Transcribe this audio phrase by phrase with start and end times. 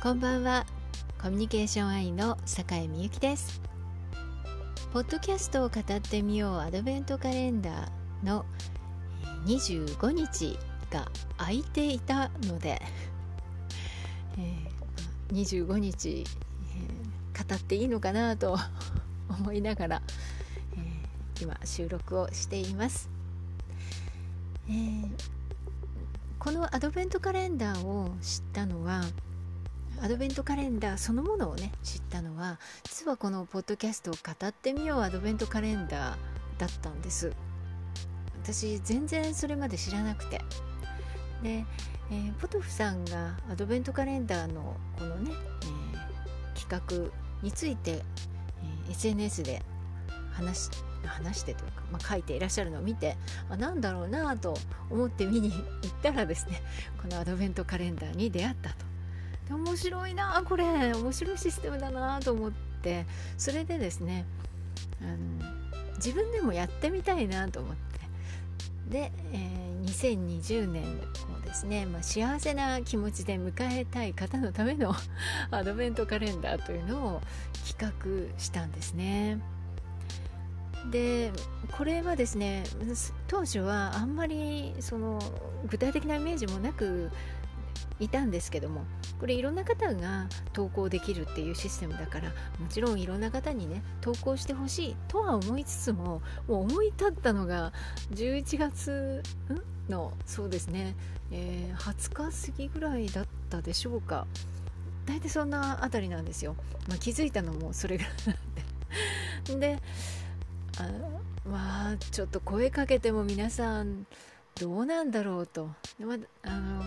[0.00, 0.64] こんばんは。
[1.20, 3.60] コミュニケーションアイの坂井美由紀です。
[4.92, 8.46] ポッドキャストを語ってみようアドベントカレンダーの
[9.44, 10.56] 25日
[10.88, 12.80] が空いていたので、
[14.38, 16.24] えー、25日、
[17.34, 18.56] えー、語っていいのかなと
[19.28, 20.02] 思いながら、
[20.76, 23.10] えー、今収録をしています、
[24.68, 25.08] えー、
[26.38, 29.02] このアドベントカレンダーを知ったのは
[30.02, 36.16] アドベントカレンダーそのものをね知ったのは実はこのポッドキャストを語ってみようアドベントカレンダー
[36.58, 37.32] だったんです。
[38.42, 40.40] 私全然それまで知らなくて。
[41.42, 41.64] で、
[42.10, 45.30] えー、ポトフさんがアドベントカレンダーのこのね、
[45.94, 49.62] えー、企画について、えー、SNS で
[50.32, 50.70] 話
[51.04, 53.16] 話してというか、まあ、書いていらっしゃるのを見て
[53.48, 54.54] あなんだろうなと
[54.90, 55.62] 思って見に行っ
[56.02, 56.60] たらですね
[57.00, 58.97] このアドベントカレンダーに出会ったと。
[59.48, 60.92] で面白いなこれ。
[60.92, 63.06] 面白いシステムだなと思って。
[63.36, 64.24] それでですね
[65.00, 67.88] あの自分でもやってみたいなと思って。
[68.88, 74.94] で、えー、2020年をですね、まあ、幸せな気持ちで迎えたい方のための
[75.50, 77.22] アドベントカレンダーというのを
[77.66, 79.38] 企画したんですね。
[80.90, 81.32] で
[81.76, 82.62] これはですね
[83.26, 85.18] 当初はあんまりその
[85.66, 87.10] 具体的なイメージもなく
[88.00, 88.84] いたんですけども
[89.18, 97.72] これいろんな方が投稿できるっていうシステムだからもちろんいろんな方にね投稿してほしいとは思いつつももう思い立ったのが
[98.12, 99.22] 11月
[99.88, 100.94] のそうですね、
[101.32, 104.26] えー、20日過ぎぐらいだったでしょうか。
[105.06, 106.54] 大体そんなあたりなんですよ、
[106.86, 108.12] まあ、気づいたのもそれぐらい
[109.46, 109.76] なんで。
[109.78, 109.82] で
[110.78, 110.86] あ
[111.48, 114.06] まあちょっと声かけても皆さん
[114.60, 116.84] どうなんだろうと、まあの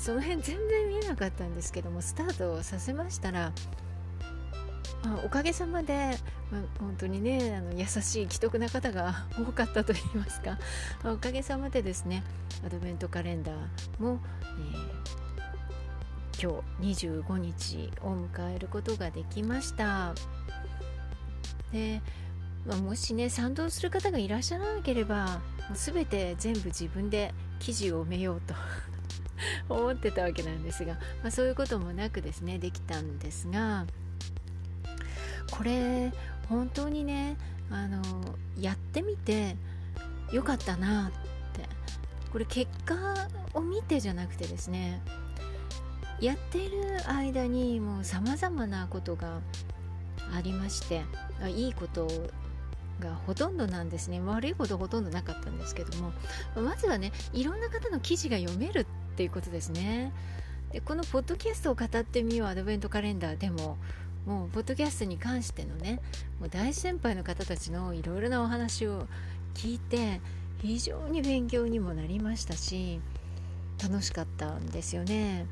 [0.00, 3.52] その辺全然見えなかったんですけどもスタートさせましたら、
[5.04, 6.16] まあ、おかげさまで、
[6.50, 10.58] まあ、本当にねあの優しい既得な方が 多かったと言いますか、
[11.04, 12.24] まあ、おかげさまでですね
[12.64, 14.20] アドベントカレンダーも、
[16.32, 20.14] えー、今日25日を迎えることができました。
[21.72, 22.00] で、
[22.66, 28.54] まあ、もしね賛同する方がいらっしゃらなければもう全て全部自分で記事を埋めようと。
[29.68, 33.86] 思ってたわけなんですが、まあ、そういうこともなくですねできたんですが
[35.50, 36.12] これ
[36.48, 37.36] 本当にね
[37.70, 38.02] あの
[38.58, 39.56] やってみて
[40.32, 41.20] よかったなって。
[42.32, 42.94] これ結果
[43.54, 45.02] を見てじゃなくてですね
[46.20, 49.40] やっている間にもうさまざまなことが
[50.32, 51.02] ありまして
[51.48, 52.06] いいこと
[53.00, 54.20] がほとんどなんですね。
[54.20, 56.12] 悪いことほとんどなかったんですけども
[56.54, 58.86] まずはねいろんな方の記事が読める
[59.20, 60.12] っていうことですね。
[60.72, 63.76] でこのポッドキャストを語ってみようアドベントカレンダーでも
[64.24, 66.00] もうポッドキャストに関してのね
[66.38, 69.08] もう大先輩の方たちのいろいろなお話を
[69.54, 70.22] 聞いて
[70.62, 73.00] 非常に勉強にもなりましたし
[73.82, 75.46] 楽しかったんですよね。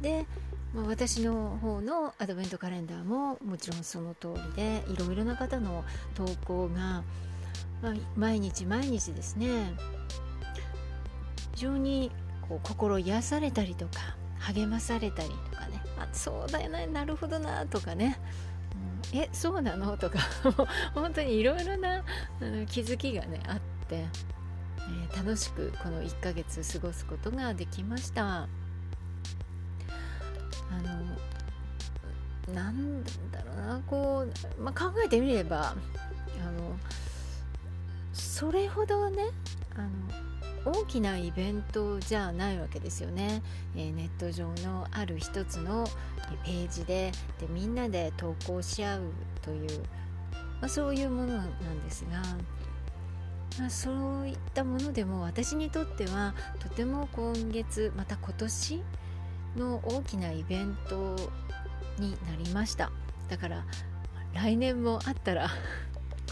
[0.00, 0.26] で
[0.74, 5.84] まあ、私の方のアドベントカレンダーももちろんその通りでいろいろな方の
[6.16, 7.04] 投稿が、
[7.80, 9.74] まあ、毎日毎日ですね
[11.52, 12.10] 非常に
[12.48, 15.82] こう心癒されたりとか励まされたりとかね。
[15.98, 16.86] あそうだよね。
[16.86, 18.18] なるほどなとかね、
[19.12, 19.96] うん、えそうなの？
[19.96, 20.18] とか。
[20.94, 22.02] 本当にいろいろなあ
[22.40, 28.42] の気づきがねあって、えー、楽しくこの1ヶ月過ごすことができました。
[28.42, 28.48] あ
[32.48, 33.80] のなんだろうな。
[33.86, 34.26] こ
[34.58, 36.76] う、まあ、考えてみればあの
[38.12, 39.30] それほどね
[39.76, 39.88] あの
[40.64, 43.42] 大きなイベントじゃないわけですよね、
[43.76, 45.86] えー、ネット上のある一つの
[46.44, 49.00] ページででみんなで投稿し合う
[49.42, 49.80] という、
[50.60, 52.22] まあ、そういうものなんですが、
[53.58, 58.82] まあ、そういったものでも私にとってはとても今月また今年
[59.56, 61.16] の大きなイベント
[61.98, 62.90] になりました。
[63.28, 63.64] だから
[64.34, 65.48] 来年もあったら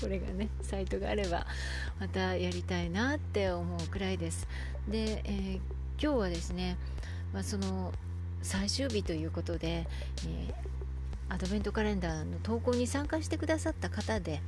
[0.03, 1.47] これがねサイトがあれば
[2.01, 4.49] またやりたいなって思うくらいです
[4.89, 5.57] で、えー、
[6.03, 6.77] 今日はですね、
[7.33, 7.93] まあ、その
[8.43, 9.87] 最終日ということで、
[10.27, 14.43] えー、アドベントカレンダーの投稿に参加してくださった方で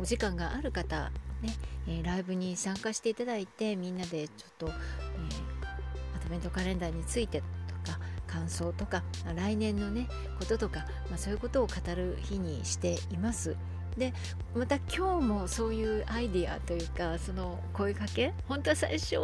[0.00, 1.10] お時間がある方
[1.42, 1.52] ね、
[1.88, 7.98] えー、ライブに参加していただいてみんなでちょっと、えー、アドベントカレンダーについてとか
[8.28, 9.02] 感想とか
[9.34, 10.06] 来年のね
[10.38, 13.56] こととか、まあ、そういうことを語る日にしています。
[13.96, 14.12] で
[14.54, 19.20] また今日もそういうアイディアというかその声かけ本当は最初っ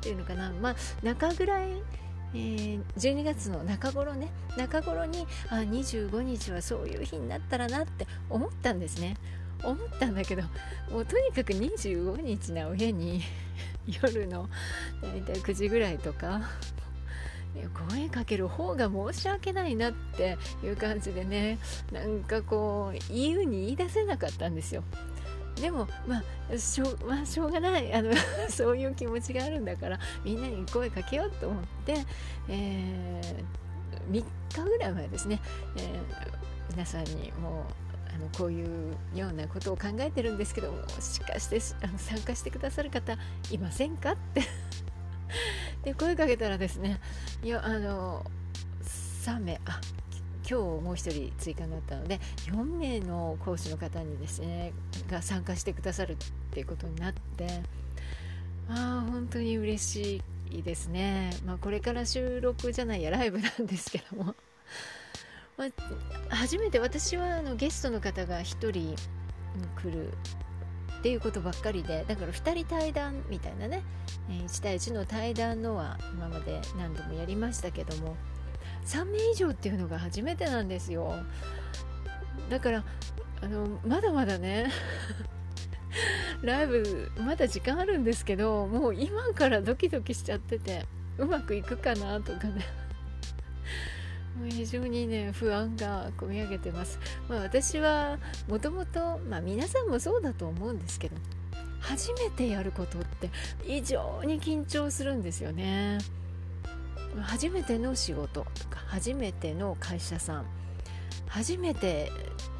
[0.00, 0.52] ていうのかな。
[0.60, 1.82] まあ中ぐらい
[2.36, 4.28] えー、12月の中頃ね。
[4.56, 9.16] 中頃にあ25日はそういう日になったらなって思ったんですね。
[9.62, 10.42] 思ったんだけど
[10.90, 13.22] もうとにかく25日な上に
[13.86, 14.48] 夜の
[15.00, 16.42] 大体9時ぐらいとか
[17.88, 21.58] 声かける方が申し訳ないなっていう感じでね
[21.92, 24.82] なんかこう言うに言い出せなかったんですよ。
[25.56, 26.22] でも、ま
[26.52, 27.92] あ、しょうまあ、しょうがない。
[27.92, 28.12] あの
[28.50, 32.04] そういう気持ちがあるんだからみんなに声かけようと思って、
[32.48, 34.24] えー、3
[34.56, 35.40] 日ぐらい前ですね、
[35.76, 37.64] えー、皆さんにもう
[38.14, 43.16] あのこういうようなことを考えてるんですけどもしかしてあの参加してくださる方
[43.50, 44.42] いませんかって。
[45.84, 46.98] で声かけたらですね
[47.42, 48.24] いやあの
[49.24, 49.80] 3名あ
[50.48, 54.72] 今日もう1人追加になったので4名の講師の方にですね
[55.10, 56.16] が参加してくださるっ
[56.50, 57.62] ていうことになって
[58.68, 64.34] ああ本当に嬉しいですね、まあ、これから収録じゃないやライブなんですけども。
[65.56, 65.66] ま、
[66.30, 70.12] 初めて私はあのゲストの方が1人来る
[71.04, 73.82] っていうことばっかりでだから2人対談みたいなね、
[74.30, 78.16] 1対1の対談のは今まで何度もやりましたけども
[78.86, 81.12] 3名以上っていうのが初めてなんですよ。
[82.48, 82.84] だから
[83.42, 84.72] あのまだまだね
[86.40, 90.86] ライブまだ時間あるんですけどもう今からドキドキしちゃってて
[91.18, 92.64] うまくいくかなとかね。
[94.38, 96.98] もう非常にね不安がこみ上げてます、
[97.28, 101.16] まあ、私はもともと皆さんもそうだと思うんですけど
[101.80, 103.30] 初めてやることって
[103.66, 105.98] 異常に緊張するんですよね。
[107.20, 110.46] 初めての仕事とか初めての会社さん
[111.28, 112.10] 初めて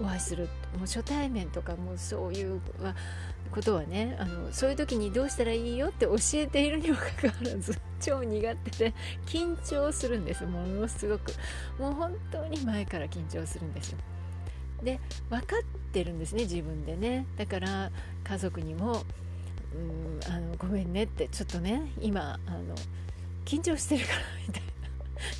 [0.00, 0.44] お会いする
[0.76, 2.60] もう初対面とかもそういう
[3.50, 8.94] ことはねあのそういう時にどうしたらいいよって教えているにもかかわらず 超苦手で
[9.26, 10.44] 緊張するんです。
[10.44, 11.32] ものすごく。
[11.78, 13.98] もう本当に前から緊張するんですよ。
[14.82, 15.00] で
[15.30, 15.60] 分かっ
[15.92, 17.26] てるんですね自分でね。
[17.36, 17.90] だから
[18.24, 19.04] 家族にも
[19.74, 22.74] うんあのごめんねってちょっとね今あの
[23.44, 24.73] 緊張してるからみたいな。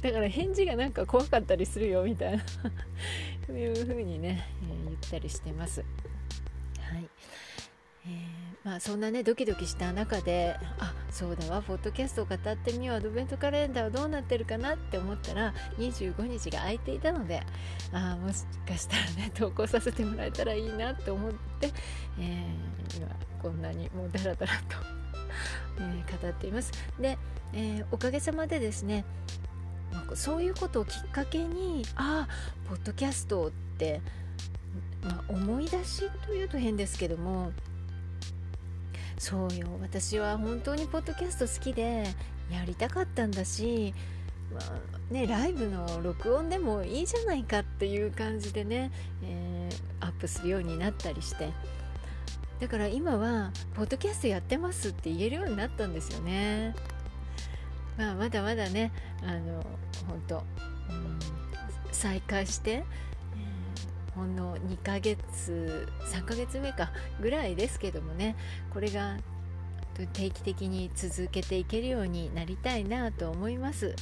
[0.02, 2.42] だから返事がなんか怖かったりするよみたいな。
[3.46, 5.80] そういう風にね、えー、言ったりしてます。
[5.80, 7.08] はい。
[8.06, 17.42] えー、まあ、そんなねドキドキした中であそうだわポッドキャストを語ってみようアドベントカレンダーはどうなってるかなって思ったら25日が空いていたので
[17.92, 21.72] あもしかしたらね 投稿させてもらえたらいいなって思って、
[22.18, 23.08] えー、今
[23.40, 25.04] こんなにもうダラダラと
[25.80, 26.72] え、語っています。
[26.98, 27.18] で、
[27.52, 29.04] え、おかげさまでですね
[30.14, 34.00] そういうことをきっかけにああポッドキャストって、
[35.02, 37.52] まあ、思い出しというと変ですけども
[39.18, 42.04] そうよ私は本当にポッドキャスト好きで
[42.50, 43.94] やりたかったんだし、
[44.52, 48.92] まあ、ね、ライブの録音でもいいじゃないかっていう感じでね、
[49.22, 51.50] えー、アップするようになったりして
[52.60, 56.74] だから今はポッドキャストやってますって言えるようになったんですよね。
[57.96, 58.92] まあ、まだまだね
[59.22, 59.64] あの
[60.08, 60.42] 本当、うん、
[61.92, 68.36] 再開して、えー、ほんの2ヶ月3ヶ月目かぐらいですけどもね
[68.72, 69.16] これが
[70.12, 73.94] 定期的に続けていけるようになりたいなと思います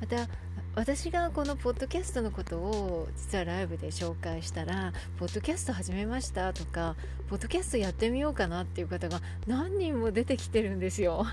[0.00, 0.28] また
[0.76, 6.96] 私がこのポッドキャストのことを実はライブで紹介したら「ポッドキャスト始めました」とか
[7.28, 11.26] 「ポッドキャストやってみようかな」っていう方が何人も出てきてるんですよ。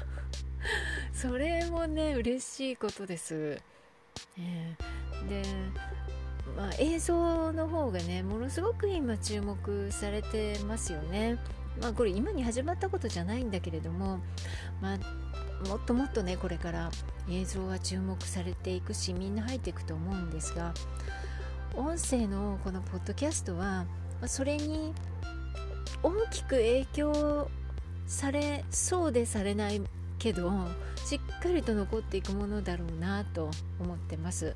[1.13, 3.59] それもね嬉しいことです。
[4.37, 5.43] えー、で
[6.57, 11.37] まあ、映像の方がねものすごく今注目されてますよね。
[11.81, 14.19] まあこれ今に始まったことじゃないんだけれども、
[14.81, 16.91] まあ、もっともっとねこれから
[17.29, 20.73] 映像は注目されていくしみんな入っていくと思うんですが
[21.75, 23.85] 音声のこのポッドキャストは
[24.25, 24.93] それに
[26.03, 27.49] 大きく影響
[28.05, 29.81] されそうでされない
[30.23, 30.49] けど
[31.03, 34.55] しっかりと残っていくものだろうなと思ってます。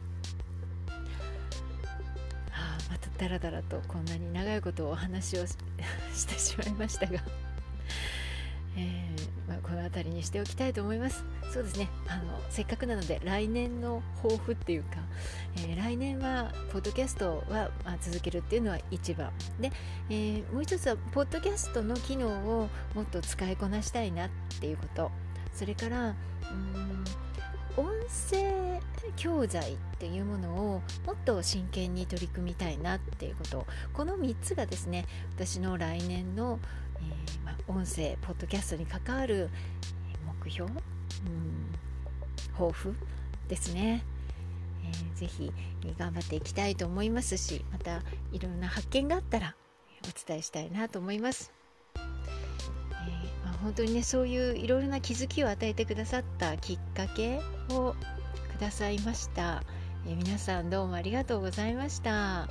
[2.54, 5.46] あまたダラダラとこんなに長いことお話を
[6.16, 7.22] してしまいましたが。
[8.78, 11.26] えー、まあ、この辺りにしておきたいと思います。
[11.52, 11.90] そうですね。
[12.08, 15.00] あのせっかくなので来年の抱負っていうか、
[15.58, 19.34] えー、来年はポッドキャストは、まあ、続けるっていうのは一番。
[19.60, 19.72] で、
[20.10, 24.30] えー、もう一つはポッドキャストの機能をもっと使いこなしたいなっ
[24.62, 25.12] ていうこと。
[25.58, 27.04] それからうん
[27.78, 27.86] 音
[28.32, 28.80] 声
[29.16, 33.66] 教材っていうものをもっと真剣に取り組みたいなっていうこと。
[33.94, 36.60] この3つがですね私の来年の、
[36.96, 39.50] えー、ま、音声ポッドキャストに関わる
[40.44, 40.80] 目標、うん、
[42.54, 42.96] 抱負
[43.48, 44.04] ですね、
[44.84, 45.52] えー、ぜひ
[45.98, 49.56] 頑張っていきたいと思いますしまたいろんな発見があったら
[50.04, 51.57] お伝えしたいなと思います、
[53.68, 57.96] 本当にねそういういろいろな気づきを与えてくださったきっかけを
[58.56, 59.62] くださいました、
[60.08, 62.48] えー、皆さんどうもありがとうございました、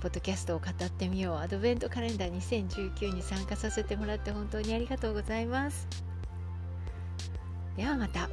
[0.00, 1.36] ポッドキャストを語ってみよう。
[1.36, 5.86] アドベントカレンダー2019に参加させてもらって本当にありがとうございます。
[7.76, 8.30] ではまた。